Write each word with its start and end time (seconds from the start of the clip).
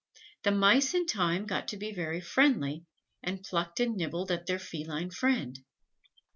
The 0.41 0.49
Mice 0.49 0.95
in 0.95 1.05
time 1.05 1.45
got 1.45 1.67
to 1.67 1.77
be 1.77 1.91
very 1.93 2.21
friendly, 2.21 2.87
and 3.21 3.43
plucked 3.43 3.79
and 3.79 3.95
nibbled 3.95 4.31
at 4.31 4.47
their 4.47 4.57
feline 4.57 5.11
friend. 5.11 5.59